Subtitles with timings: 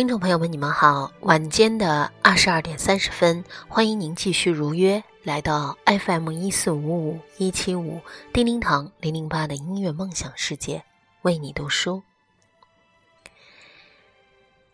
[0.00, 1.12] 听众朋友们，你们好！
[1.20, 8.00] 晚间的二十二点三十分，欢迎您继续如约来到 FM 一四五五一七五
[8.32, 10.82] 叮叮堂零零八的音乐梦想世界，
[11.20, 12.02] 为你读书。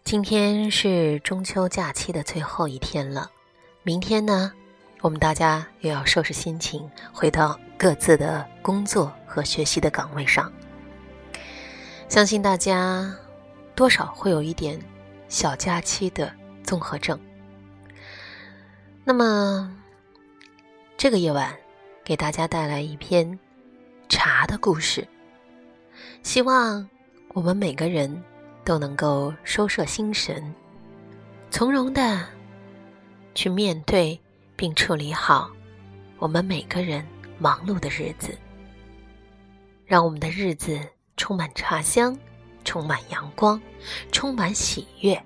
[0.04, 3.28] 今天是中秋假期的最后一天了，
[3.82, 4.52] 明天呢，
[5.00, 10.52] 我们大家又要收拾心情，回到各自的工作和学习的岗位上。
[12.08, 13.12] 相信大家
[13.74, 14.80] 多少会有一点。
[15.28, 16.32] 小假期的
[16.62, 17.18] 综合症。
[19.04, 19.76] 那么，
[20.96, 21.54] 这个夜晚
[22.04, 23.38] 给大家带来一篇
[24.08, 25.06] 茶的故事。
[26.22, 26.88] 希望
[27.28, 28.22] 我们每个人
[28.64, 30.52] 都能够收摄心神，
[31.50, 32.26] 从容的
[33.34, 34.20] 去面对
[34.56, 35.50] 并处理好
[36.18, 37.06] 我们每个人
[37.38, 38.36] 忙碌的日子，
[39.86, 40.80] 让我们的日子
[41.16, 42.16] 充满茶香。
[42.66, 43.58] 充满阳光，
[44.12, 45.24] 充满喜悦。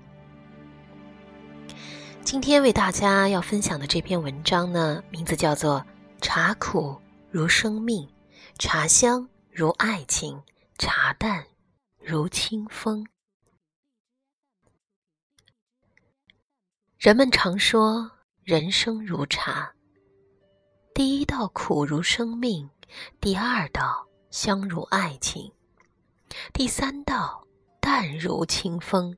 [2.23, 5.81] 今天为大家要分享的这篇文章呢，名字叫做
[6.21, 8.07] 《茶苦如生命，
[8.59, 10.41] 茶香如爱情，
[10.77, 11.43] 茶淡
[11.99, 13.03] 如清风》。
[16.99, 18.11] 人们常说
[18.43, 19.73] 人生如茶，
[20.93, 22.69] 第一道苦如生命，
[23.19, 25.51] 第二道香如爱情。
[26.53, 27.45] 第三道，
[27.79, 29.17] 淡如清风。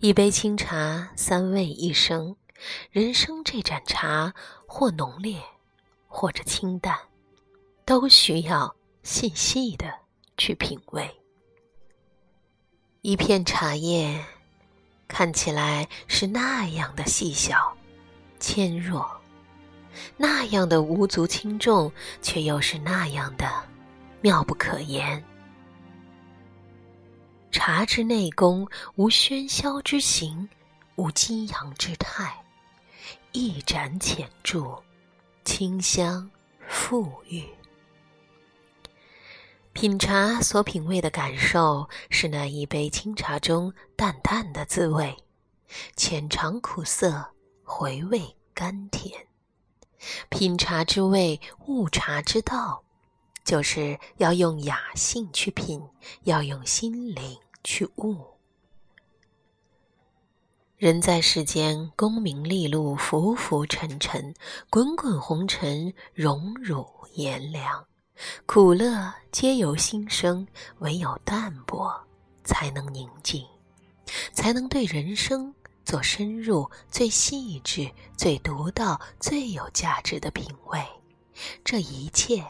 [0.00, 2.36] 一杯清茶，三味一生。
[2.90, 4.34] 人生这盏茶，
[4.66, 5.40] 或浓烈，
[6.08, 6.98] 或者清淡，
[7.84, 9.94] 都需要细细的
[10.36, 11.08] 去品味。
[13.02, 14.24] 一片茶叶，
[15.06, 17.76] 看起来是那样的细小、
[18.40, 19.08] 纤弱，
[20.16, 23.48] 那样的无足轻重，却又是那样的
[24.20, 25.24] 妙不可言。
[27.60, 30.48] 茶之内功，无喧嚣之形，
[30.94, 32.32] 无激扬之态，
[33.32, 34.80] 一盏浅注，
[35.44, 36.30] 清香
[36.70, 37.44] 馥郁。
[39.72, 45.16] 品茶所品味的感受，是那一杯清茶中淡淡的滋味，
[45.96, 47.28] 浅尝苦涩，
[47.64, 49.26] 回味甘甜。
[50.28, 52.84] 品茶之味，悟茶之道。
[53.44, 55.82] 就是要用雅兴去品，
[56.22, 58.16] 要用心灵去悟。
[60.76, 64.34] 人在世间，功名利禄，浮浮沉沉，
[64.70, 67.86] 滚滚红尘，荣辱炎凉，
[68.46, 70.46] 苦乐皆由心生，
[70.78, 71.92] 唯有淡泊，
[72.44, 73.44] 才能宁静，
[74.32, 75.54] 才能对人生
[75.84, 80.80] 做深入、最细致、最独到、最有价值的品味。
[81.64, 82.44] 这一切。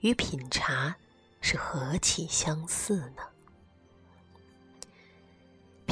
[0.00, 0.94] 与品茶
[1.40, 3.22] 是何其相似呢？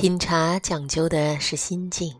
[0.02, 2.16] 品茶讲究的是心境，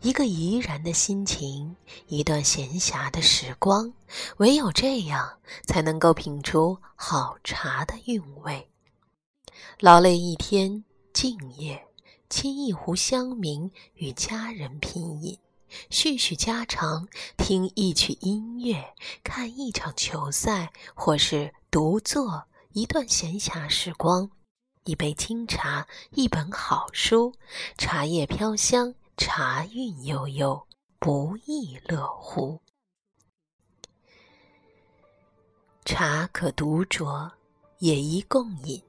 [0.00, 1.74] 一个怡然的心情，
[2.06, 3.92] 一段闲暇的时光，
[4.36, 8.68] 唯有这样，才能够品出好茶的韵味。
[9.80, 11.84] 劳累一天，静夜，
[12.30, 15.36] 沏一壶香茗，与家人品饮。
[15.90, 24.30] 叙叙家常，听一曲音乐，看一场球赛，或是独坐一段闲暇时光，
[24.88, 27.34] 一杯清茶，一本好书，
[27.76, 30.66] 茶叶飘香，茶韵悠悠，
[30.98, 32.58] 不亦乐乎？
[35.84, 37.30] 茶可独酌，
[37.80, 38.82] 也宜共饮。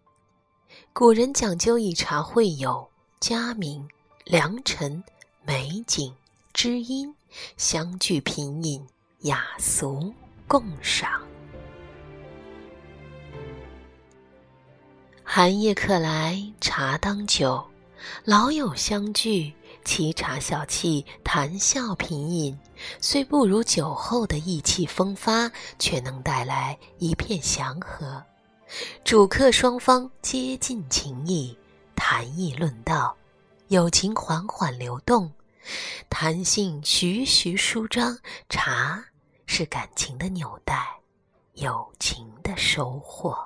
[0.94, 2.90] 古人讲究以茶会友，
[3.20, 3.86] 佳茗、
[4.24, 5.04] 良辰、
[5.44, 6.16] 美景。
[6.54, 7.14] 知音
[7.58, 8.88] 相聚品饮，
[9.24, 10.14] 雅俗
[10.48, 11.29] 共赏。
[15.32, 17.64] 寒夜客来茶当酒，
[18.24, 19.54] 老友相聚
[19.86, 22.58] 沏茶小憩，谈笑品饮，
[23.00, 28.24] 虽不如酒后的意气风发，却能带来一片祥和。
[29.06, 31.56] 主客双方接近情谊，
[31.96, 33.16] 谈议论道，
[33.68, 35.32] 友情缓缓流动。
[36.10, 38.18] 弹性徐徐舒张，
[38.50, 39.06] 茶
[39.46, 40.88] 是感情的纽带，
[41.54, 43.38] 友情的收获。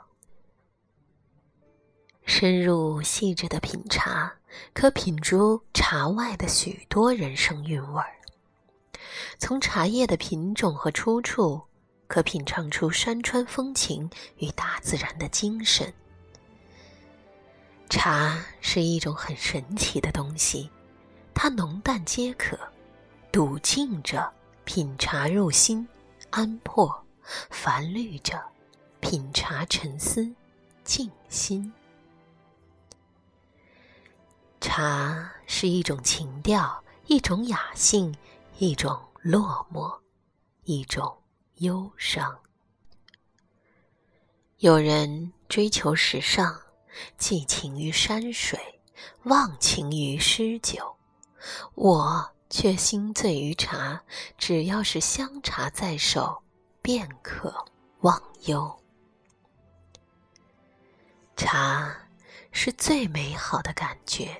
[2.25, 4.33] 深入细致的品茶，
[4.73, 8.15] 可品出茶外的许多人生韵味儿。
[9.37, 11.61] 从茶叶的品种和出处，
[12.07, 15.93] 可品尝出山川风情与大自然的精神。
[17.89, 20.69] 茶是一种很神奇的东西。
[21.35, 22.57] 它浓淡皆可，
[23.31, 24.31] 笃静着
[24.63, 25.87] 品茶入心，
[26.29, 26.87] 安魄；
[27.49, 28.41] 繁虑着
[28.99, 30.31] 品茶沉思，
[30.83, 31.71] 静心。
[34.63, 38.15] 茶是一种情调，一种雅兴，
[38.59, 39.99] 一种落寞，
[40.63, 41.21] 一种
[41.55, 42.39] 忧伤。
[44.59, 46.57] 有人追求时尚，
[47.17, 48.79] 寄情于山水，
[49.23, 50.95] 忘情于诗酒。
[51.75, 54.01] 我却心醉于茶，
[54.37, 56.41] 只要是香茶在手，
[56.81, 57.53] 便可
[57.99, 58.79] 忘忧。
[61.35, 61.93] 茶
[62.53, 64.39] 是最美好的感觉，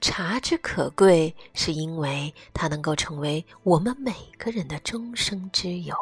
[0.00, 5.96] 茶之可贵，是因为它能够成为我们每个人的终生之友。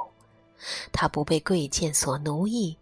[0.92, 2.76] 它不被贵贱所奴役，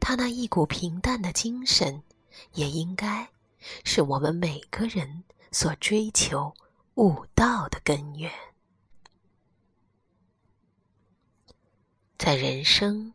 [0.00, 2.02] 它那一股平淡的精神，
[2.54, 3.28] 也应该
[3.84, 6.52] 是我们每个人所追求。
[6.96, 8.30] 悟道的根源，
[12.18, 13.14] 在人生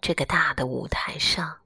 [0.00, 1.58] 这个大的舞台上，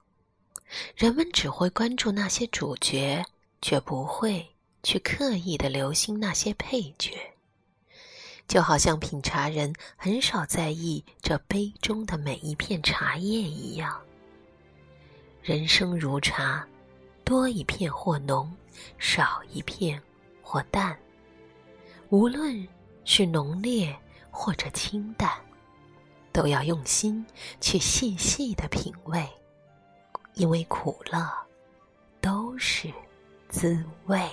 [0.94, 3.24] 人们只会关注那些主角，
[3.62, 4.46] 却不会
[4.88, 7.14] 去刻意的留心那些配角。
[8.46, 14.00] 就好像品茶人很少在意这杯中的每一片茶叶一样。
[15.42, 16.66] 人生如茶，
[17.22, 18.50] 多一片或浓，
[18.96, 20.02] 少一片
[20.40, 20.98] 或淡。
[22.08, 22.66] 无论
[23.04, 23.94] 是浓烈
[24.30, 25.30] 或者清淡，
[26.32, 27.26] 都要用心
[27.60, 29.28] 去细细的品味，
[30.32, 31.30] 因为苦乐
[32.22, 32.90] 都是
[33.50, 34.26] 滋味。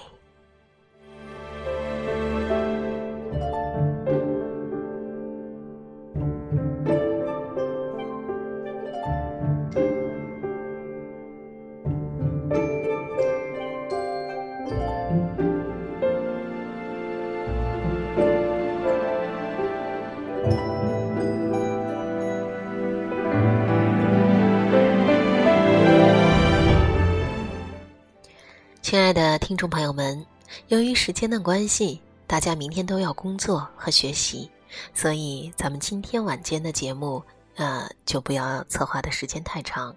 [28.96, 30.26] 亲爱的听众朋友们，
[30.70, 34.50] 由于时间的关系，大家明天都要工作和学习，
[34.94, 37.22] 所以咱们今天晚间的节目，
[37.56, 39.94] 呃，就不要策划的时间太长，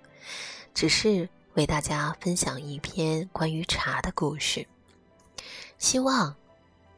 [0.74, 4.66] 只是为大家分享一篇关于茶的故事。
[5.78, 6.34] 希望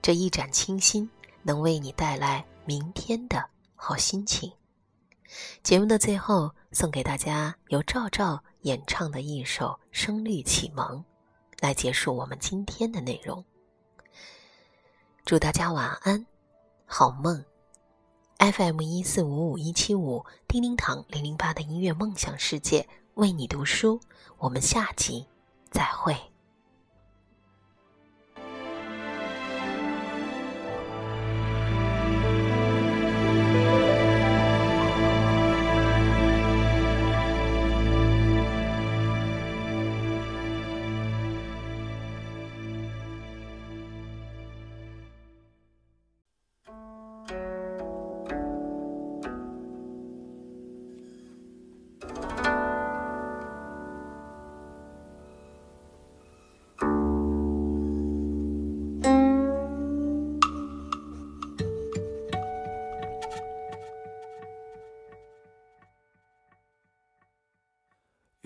[0.01, 1.07] 这一盏清新
[1.43, 3.45] 能为你带来明天的
[3.77, 4.51] 好心情。
[5.63, 10.97] 节目的最后，送给大家由赵照演唱的一首《声律启蒙》。
[11.61, 13.45] 来结束我们今天的内容。
[15.25, 16.27] 祝大家晚安，
[16.87, 17.45] 好梦。
[18.39, 24.01] FM 一四五五一七五，叮叮堂零零八的音乐梦想世界为你读书。
[24.39, 25.27] 我们下集
[25.71, 26.30] 再会。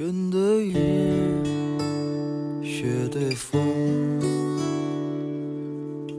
[0.04, 0.74] 云对雨，
[2.62, 3.58] 雪对风，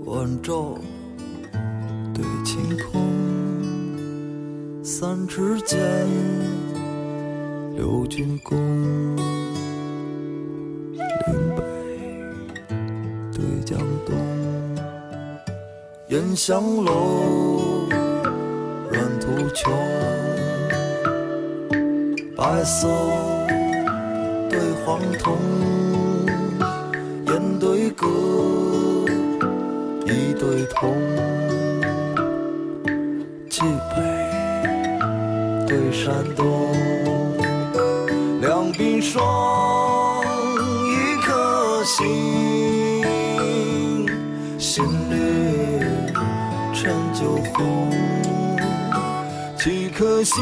[0.06, 0.75] 晚照
[2.12, 3.00] 对晴空。
[4.84, 5.80] 三尺剑，
[7.75, 8.58] 六钧弓。
[10.98, 11.62] 岭北
[13.32, 14.15] 对江东，
[16.08, 17.88] 烟香楼，
[18.89, 19.72] 软土穷，
[22.36, 23.35] 白色。
[24.95, 25.35] 黄铜，
[27.27, 28.07] 烟对歌，
[30.05, 30.95] 一对铜，
[33.49, 33.97] 冀北
[35.67, 36.69] 对山东，
[38.39, 40.23] 两鬓霜，
[40.87, 42.05] 一颗心，
[44.57, 45.83] 心绿
[46.73, 47.91] 陈酒红，
[49.57, 50.41] 几颗心，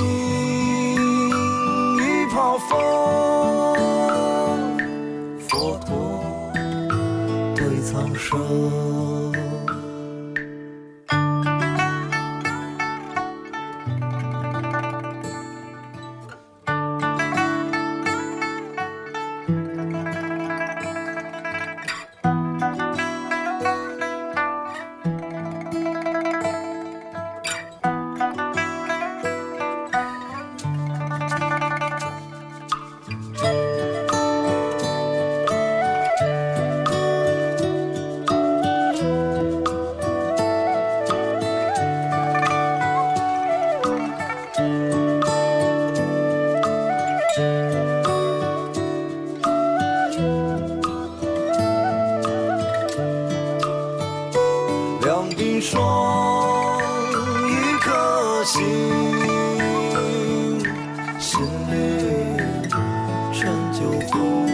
[63.84, 64.48] 成就风。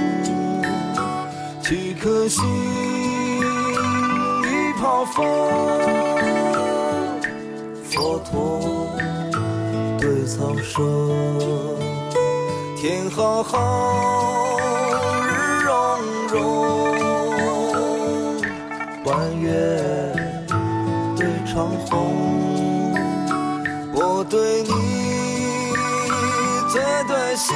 [1.62, 2.44] 几颗星，
[4.44, 5.24] 一泡风。
[7.84, 8.90] 佛陀
[10.00, 10.80] 对苍生，
[12.78, 14.58] 天浩浩，
[15.28, 15.72] 日融
[16.30, 16.40] 融，
[19.06, 19.52] 弯月
[21.18, 21.90] 对长虹。
[23.94, 24.70] 我对你
[26.72, 27.56] 最对心，